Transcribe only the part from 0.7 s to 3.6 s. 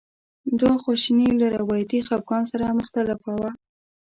خواشیني له روایتي خپګان سره مختلفه وه.